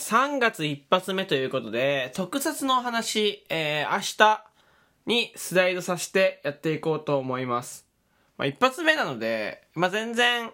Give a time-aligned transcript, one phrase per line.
[0.00, 4.44] 3月一発目ということで、特撮の話、えー、明日
[5.04, 7.86] にスライドさせてやっていこうと思います。
[8.38, 10.50] まあ、一発目なので、まあ、全然、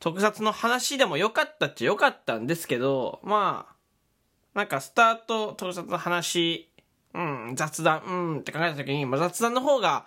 [0.00, 6.68] 特撮の話でも良かったっちゃ良かったんですけど、まあ、なんかスタート特撮の話、
[7.14, 10.04] うん、雑談、うんって考えた時に、まあ、雑談の方が、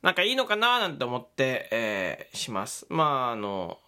[0.00, 2.86] なんかいいのかななんて思って、えー、します。
[2.88, 3.78] まあ、あの、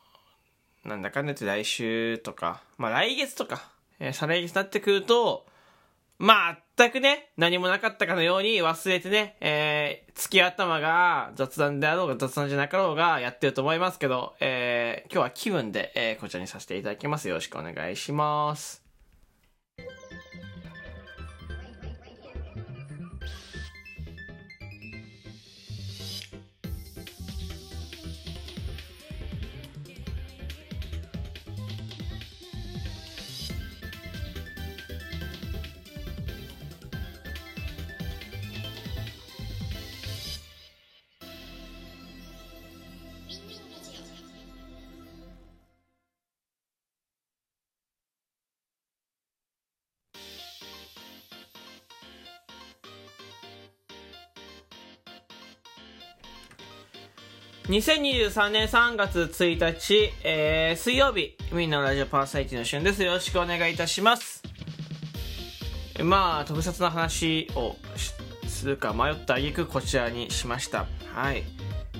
[0.85, 3.63] なんだかんだ言って来週とか、まあ来月とか、
[4.01, 5.47] えー再来月になってくると、
[6.19, 17.29] まあ、全くね、何もなかったかのように忘れてね、えー、月頭が雑談であろうが雑談じゃなかろうがやってると思いますけど、えー、今日は気分で、えー、こちらにさせていただきます。
[17.29, 18.82] よろしくお願いします。
[57.69, 63.05] 2023年3月1日、えー、水曜日、みんなのラジオパーサイティの旬です。
[63.05, 64.43] よろしくお願いいたします。
[66.03, 67.77] まあ、特撮の話を
[68.49, 70.87] するか迷った挙句こちらにしました。
[71.15, 71.45] はい。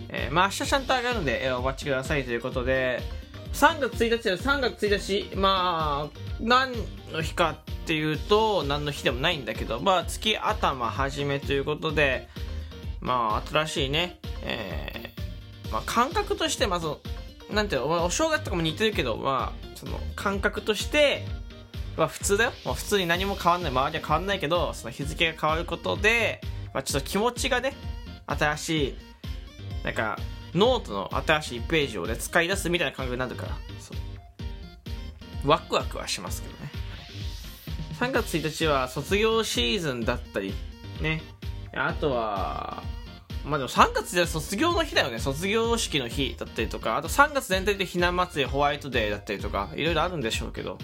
[0.09, 3.01] えーまあ、明日ちゃんと上がるので、えーお待ちくださいということで、
[3.53, 6.73] 3月1日は3月1日、まあ、何
[7.13, 12.27] の日かっていうと、何の日でもないんだけど、まあ、月頭始めということで、
[13.01, 14.72] まあ、新しいね、えー
[15.73, 16.87] まあ、感覚として、まず、
[17.51, 21.25] なんていうの、お正月とかも似てるけど、まあ、その、感覚として、
[21.97, 22.53] まあ、普通だよ。
[22.65, 23.71] まあ、普通に何も変わんない。
[23.71, 26.41] 周りは変わんないけど、その日付が変わることで、
[26.75, 27.75] まあ、ちょっと気持ちがね、
[28.27, 28.95] 新しい、
[29.85, 30.19] なんか、
[30.55, 33.95] ノートの新しいページをね、使い出すみたいな感覚になるから、そ
[35.45, 35.49] う。
[35.49, 36.71] ワクワクはしますけどね。
[37.99, 40.55] 3月1日は卒業シーズンだったり、
[41.01, 41.23] ね。
[41.75, 42.83] あとは、
[43.45, 45.19] まあでも3月で卒業の日だよね。
[45.19, 50.79] 卒業式の日だったりとか、あと3月全体でひな祭り、ホワイトデーだったりとか、いろいろあるんでしょうけど、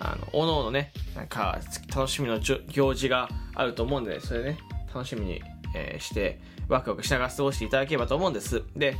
[0.00, 1.58] あの、おのおのね、なんか、
[1.94, 4.58] 楽しみの行事があると思うんで、それね、
[4.92, 5.42] 楽しみに、
[5.74, 8.62] えーして、ワクワクしながら過ごしていただければと思うんです。
[8.74, 8.96] で、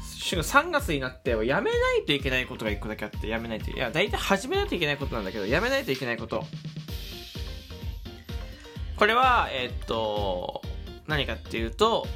[0.00, 6.44] 3月になってはやめないといけないことが1個だけあって、やめないといや、大体始めないといけないことなんだけど、やめないといけないこと。
[8.96, 10.62] これは、えーっと、
[11.06, 12.06] 何かっていうと、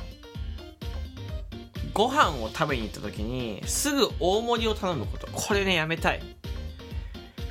[1.93, 5.27] ご飯を食べに行った時に、すぐ大盛りを頼むこと。
[5.33, 6.21] これね、やめたい。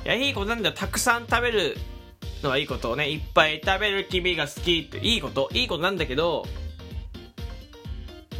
[0.04, 0.74] いや、いいことなんだよ。
[0.74, 1.76] たくさん食べる
[2.42, 6.46] のはいいことをね、いっぱい食べる君が好きって、いいこと、いいことなんだけど、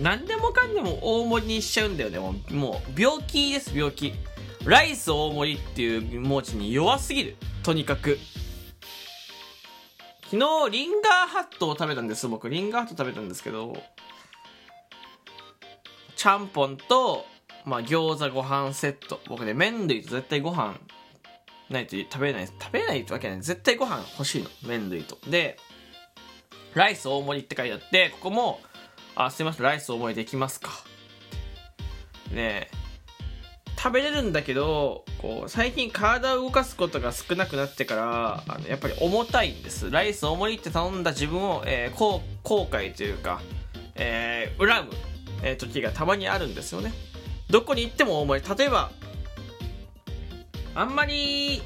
[0.01, 2.19] 何でもかんでも大盛りにしちゃうんだよね。
[2.19, 4.15] もう、もう病気です、病気。
[4.65, 7.37] ライス大盛りっていう文字に弱すぎる。
[7.63, 8.19] とにかく。
[10.31, 12.49] 昨日、リンガーハットを食べたんです、僕。
[12.49, 13.77] リンガーハット食べたんですけど、
[16.15, 17.27] ちゃんぽんと、
[17.65, 19.21] まあ、餃子ご飯セット。
[19.27, 20.79] 僕ね、麺類と絶対ご飯
[21.69, 22.47] ないと食べない。
[22.47, 23.43] 食べないってわけない。
[23.43, 24.51] 絶対ご飯欲しいの。
[24.69, 25.19] 麺類と。
[25.29, 25.59] で、
[26.75, 28.61] ライス大盛りって書いてあって、ここも、
[29.17, 30.71] あ、すいません、ライス大盛りできますか。
[32.31, 32.81] ねえ
[33.77, 39.91] 食べれるんだけど、こう、最近体を動かすことが少なくなってから、あのやっぱり重たいんです。
[39.91, 43.43] ライス大盛りって頼んだ自分を、えー後後悔というか、
[43.97, 44.93] えー恨む、
[45.43, 46.95] えー時がたまにあるんですよね。
[47.51, 48.57] どこに行っても大盛り。
[48.57, 48.91] 例えば、
[50.75, 51.61] あんまり、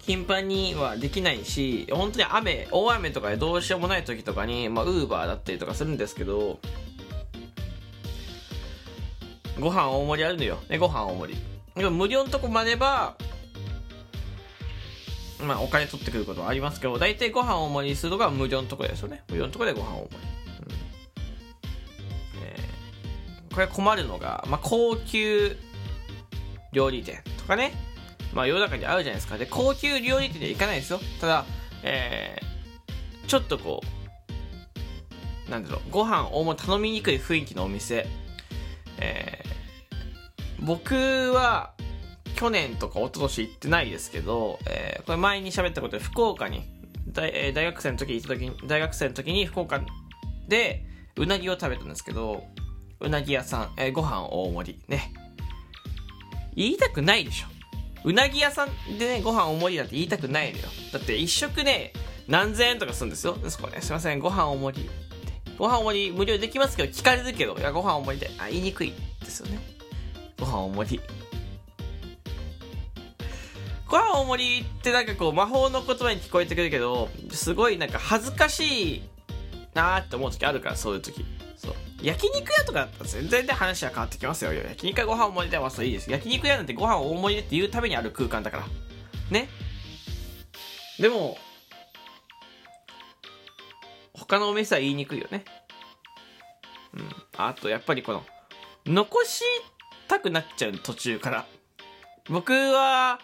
[0.00, 6.58] 頻繁にはできないし、本当に雨、大雨とかでどうしようもない時とかに、ウーバーだったりとかするんですけど、
[9.60, 10.58] ご飯大盛りあるのよ。
[10.70, 11.51] ね、ご飯大盛り。
[11.74, 13.16] でも無料のとこまでば、
[15.40, 19.22] まあ、お金取ってくることはありますけど、大体ご飯大盛りにするのが無料のとこですよね。
[19.28, 20.32] 無料のとこでご飯大盛り。
[23.52, 25.56] これ困るのが、まあ、高級
[26.72, 27.74] 料理店とかね、
[28.32, 29.36] まあ、世の中にあるじゃないですか。
[29.36, 31.00] で、高級料理店には行かないですよ。
[31.20, 31.44] ただ、
[31.82, 32.52] えー
[33.28, 33.80] ちょっとこ
[35.46, 38.06] う、なんだろう、ご飯大盛り頼みにくい雰囲気のお店、
[38.98, 39.51] えー
[40.64, 41.74] 僕は
[42.36, 46.62] 去年とか一昨年行ってないですけど、えーこれ前に喋ったことで福岡に
[47.08, 49.80] 大,、大学生の時行った時に大学生の時に福岡
[50.48, 50.84] で
[51.16, 52.44] うなぎを食べたんですけど
[53.00, 55.12] うなぎ屋さん、えーご飯大盛りね
[56.54, 57.46] 言いたくないでしょ
[58.04, 60.64] うなぎ屋さんでね、ご飯大盛りなんて言いたくないのよ。
[60.92, 61.92] だって一食ね、
[62.26, 63.34] 何千円とかするんですよ。
[63.34, 64.90] ですこれ、すいません、ご飯大盛り。
[65.56, 69.60] ご飯大盛り無料できますけど、聞かれるけど、いや、ご飯大盛りで、あ、言いにくいですよね。
[70.42, 71.02] ご飯大盛り。
[73.86, 79.02] ご飯大盛りってなんかこう、魔法の言葉に聞こえてくるけど、すごいなんか恥ずかしい
[79.74, 81.24] なーって思う時あるから、そういう時。
[81.56, 81.74] そう。
[82.02, 84.52] 焼肉屋とかだったら全然で話は変わってきますよ。
[84.52, 86.10] 焼肉屋ご飯大盛りではそういいです。
[86.10, 88.66] 焼肉屋なんてご飯大盛りでって言うためにある空間だから。
[89.30, 89.48] ね。
[90.98, 91.38] でも、
[94.14, 95.44] 他のお店は言いにくいよね。
[96.94, 97.08] うん。
[97.36, 98.24] あと、やっぱりこの、
[98.84, 99.44] 残し
[100.12, 101.46] たくなっちゃう途中から。
[102.28, 103.18] 僕は、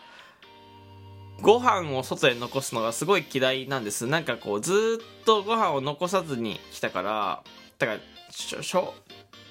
[1.42, 4.06] ご飯を外で残すのがすごい嫌いなんです。
[4.06, 7.42] なんかこう、ずっとご飯を残さずに来たから、
[7.78, 7.98] だから、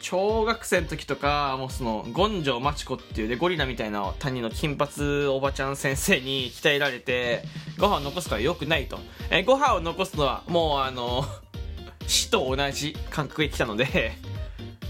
[0.02, 7.44] 小、学生の時とか、もうその、権城マチコっていうで、ゴリラみたいな谷の金髪おばちゃん先生に鍛えられて、
[7.78, 8.98] ご飯を残すから良くないと。
[9.30, 11.24] え、ご飯を残すのは、もうあの、
[12.08, 14.14] 死と同じ感覚で来たので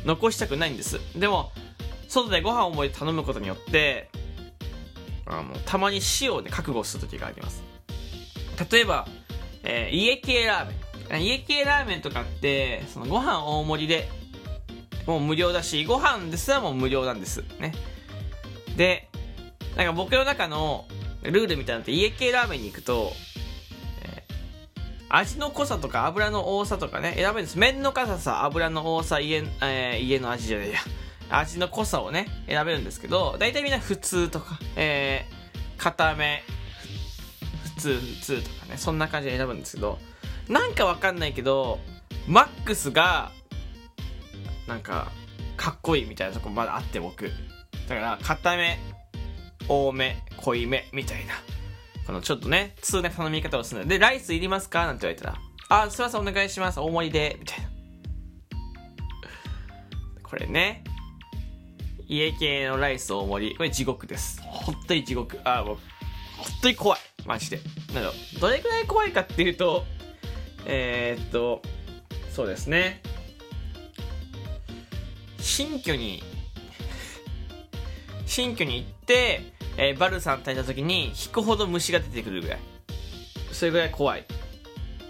[0.05, 0.99] 残したくないんです。
[1.15, 1.51] でも、
[2.07, 4.09] 外でご飯を思い頼むことによって、
[5.25, 7.63] あの、たまに死をね、覚悟する時があります。
[8.71, 9.07] 例えば、
[9.63, 11.23] えー、家系ラーメン。
[11.23, 14.09] 家系ラーメンとかって、そのご飯大盛りで、
[15.05, 17.43] もう無料だし、ご飯ですらもう無料なんです。
[17.59, 17.73] ね。
[18.75, 19.07] で、
[19.75, 20.85] なんか僕の中の
[21.23, 23.11] ルールみたいなのって家系ラーメンに行くと、
[24.03, 27.57] えー、味の濃さとか油の多さとかね、選べるんです。
[27.57, 30.79] 麺の硬さ、油の多さ、家、えー、家の味じゃねえや。
[31.29, 36.43] 味の濃さをね、選べるんですけど、大体みんな普通とか、えー、固め、
[37.75, 39.99] 普通、普通とかね、そんな感じで選ぶんですけど、
[40.47, 41.79] なんかわかんないけど、
[42.27, 43.31] マックスが、
[44.67, 45.11] なんか、
[45.55, 47.31] かっこいいみたいなとこまだあって僕。
[47.87, 48.79] だから、固め、
[49.67, 51.33] 多め、濃いめ、みたいな。
[52.05, 54.85] このちょっとね、通な頼み方をするので、ライスいりますか？
[54.85, 56.79] なんて言われたら、あ、すいません、お願いします。
[56.79, 57.69] 大盛りで、みたいな。
[60.23, 60.83] これね、
[62.07, 63.55] 家系のライス大盛り。
[63.55, 64.41] これ地獄です。
[64.41, 65.39] ほんとに地獄。
[65.43, 65.77] あ、もう、
[66.37, 66.99] ほんとに怖い。
[67.25, 67.59] マジで。
[67.93, 69.85] なのどれくらい怖いかっていうと、
[70.65, 71.61] えー、っと、
[72.33, 73.01] そうですね。
[75.39, 76.23] 新居に、
[78.25, 79.41] 新居に行って、
[79.75, 82.59] えー、バルさん炊いた時に引くほど虫が出てくるぐらい。
[83.51, 84.25] それぐらい怖い。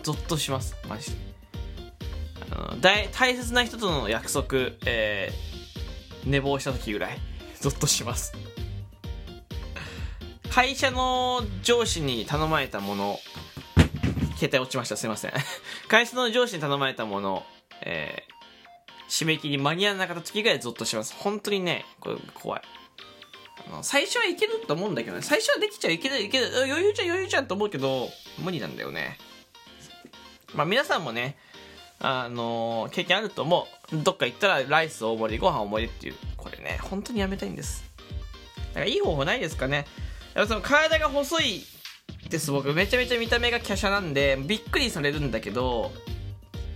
[0.03, 0.75] ゾッとします。
[0.87, 1.17] マジで。
[2.51, 5.56] あの大大切な人との約束、えー、
[6.27, 7.19] 寝坊した時ぐらい
[7.59, 8.33] ゾッとします。
[10.53, 13.19] 会社の上司に頼まれたもの
[14.37, 14.97] 携帯落ちました。
[14.97, 15.33] すいません。
[15.87, 17.45] 会社の上司に頼まれたもの
[17.81, 21.13] えー、締め切り間に合わなかった時ぐらいゾッとします。
[21.17, 22.61] 本当にねこれ怖い。
[23.81, 25.21] 最初はいけると思うんだけどね。
[25.21, 26.47] 最初はできちゃういけるいける。
[26.63, 28.09] 余裕じゃん余裕じゃんと思うけど
[28.39, 29.17] 無理なんだよね。
[30.53, 31.37] まあ皆さんもね
[31.99, 33.76] あのー、経験あると思う。
[33.93, 36.15] どっか行ったらライス大盛り、ご飯大盛りっていう。
[36.35, 37.85] これね、本当にやめたいんです。
[38.69, 39.85] だからいい方法ないですかね。
[40.35, 41.63] やっぱその体が細い
[42.29, 42.73] です僕。
[42.73, 45.91] めちゃめちゃ見た目が華奢なんで、びっくりされるんだけど、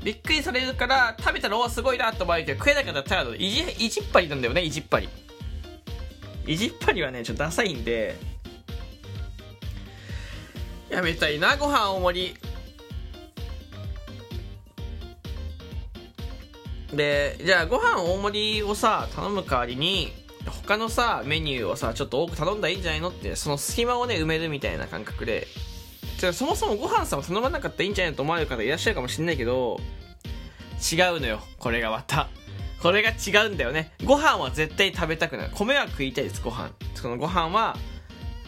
[0.04, 5.10] びっくりされるから、食べたらおすごいなと思うけど、食えなかったらただいじ、いじっぱりなんだよね、いじっぱり。
[6.48, 8.16] いじっぱりはね、ちょっとダサいんで、
[10.90, 12.51] やめたいな、ご飯大盛り。
[16.94, 20.12] で、じゃあご飯大盛りをさ、頼む代わりに、
[20.46, 25.48] 他のさ、メニューをさ、ちょっと多く頼んだらいいんじゃないのって、その隙間をね、埋めるみたいな感覚で、
[26.18, 29.80] じゃそもそもご飯さ、頼まなかったらいいんじゃないのと思われる方いらっしゃるかもしれないけど、
[30.92, 32.28] 違うのよ、これがまた。
[32.82, 33.94] これが違うんだよね。
[34.04, 35.50] ご飯は絶対食べたくない。
[35.54, 36.72] 米は食いたいです、ご飯。
[36.96, 37.78] そのご飯は、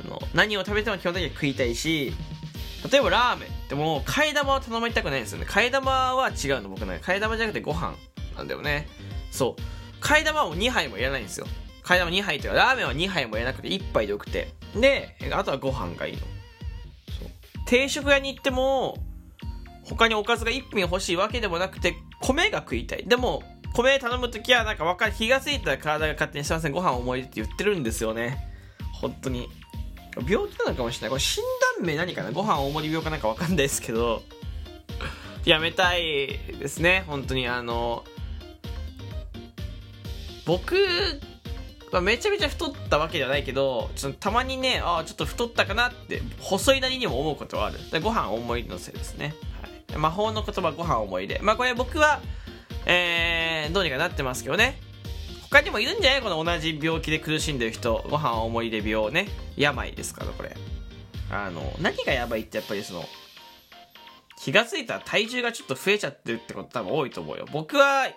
[0.03, 2.13] あの何を食べても基本的には食いたいし、
[2.91, 5.45] 例えばラーメンっても、替え玉は頼まれたくないんですよね。
[5.47, 6.99] 替え玉は違うの、僕ね。
[7.03, 7.95] 替え玉じゃなくてご飯。
[8.35, 8.87] なんだよね。
[9.31, 9.61] そう。
[10.01, 11.47] 替え玉も2杯もいらないんですよ。
[11.83, 14.53] 替え玉2杯というか、ラーメンは2杯もいらなくて1杯でよくて。
[14.75, 16.19] で、あとはご飯がいいの。
[16.19, 16.29] そう。
[17.65, 18.97] 定食屋に行っても、
[19.83, 23.05] 他におかずが1品欲しいわけでもなくて、米が食いたい。
[23.05, 28.37] でも、米頼むときは、なんかわかる、気がついたら体が勝手にすいません、ご飯重いって言ってるんですよね。
[28.93, 29.49] 本当に。
[30.27, 31.09] 病気なのかもしれない。
[31.09, 31.43] これ診
[31.79, 32.31] 断名何かな？
[32.31, 34.21] ご飯大盛り病かなんかわかんないですけど、
[35.43, 37.03] やめたいですね。
[37.07, 38.05] 本当にあの、
[40.45, 40.75] 僕
[41.91, 47.79] はめちゃめちゃ太ったわけじゃないけど、ちょっとたまにね、ああ、ちょっと太ったかなって、細いなりにも思うことはある。
[48.01, 49.35] ご飯思いのせいですね。
[49.89, 51.39] はい、魔法の言葉ご飯思い出。
[51.39, 52.19] まあこれ僕は、
[52.85, 54.79] えー、どうにかなってますけどね。
[55.49, 56.21] 他にもいるんじゃない？
[56.23, 60.57] この同じ病気で苦しんでる人ご飯大盛りで病ね病ですからこれ
[61.29, 63.05] あの何がやばいってやっぱりその
[64.39, 68.07] 気がついたら体重がちょっと増えちゃってるってこと多分多いと思うよ僕は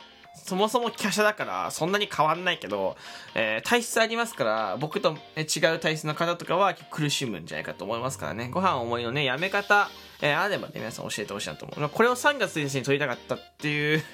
[0.44, 2.96] そもそも華奢だからそんなに変わんないけど、
[3.34, 8.48] えー、体質ありますから僕と違う体質の方とかは苦しむんじゃないかと思いますからね。
[8.50, 9.88] ご飯重いのねやめ方、
[10.20, 11.90] えー、あればね皆さん教えてほしいなと思う。
[11.90, 14.04] これを3月1日に撮りたかったっていう。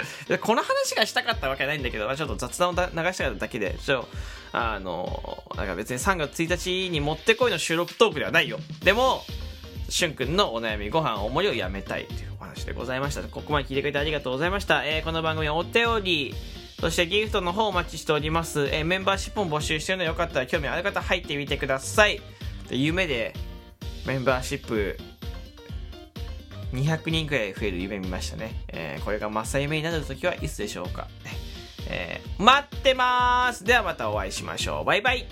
[0.40, 4.08] この話がしたかったわけないんだけど、ちょっと雑談を流したかっただけで、ちょっと
[4.52, 8.58] あの、なんか別に3月1日にもってこいの収録トークではないよ。
[8.82, 9.22] でも、
[9.88, 12.30] しゅんくんのお悩みご飯おもりをやめたいという。
[12.50, 13.22] 話でございました。
[13.22, 14.84] ここまで聞いてくれてありがとうございました。
[14.84, 16.34] えー、この番組はお便り、
[16.80, 18.66] そしてギフトの方お待ちしております。
[18.66, 22.20] えー、メンバーシップも募集してるのでよかったら興味ある方入ってみてください。
[22.68, 23.34] で夢で
[24.06, 24.96] メンバーシップ
[26.72, 28.64] 200人くらい増える夢見ましたね。
[28.68, 31.08] えー、これが正夢になるときはいつでしょうか。
[31.92, 34.84] えー、待ってますではまたお会いしましょう。
[34.84, 35.26] バイバイ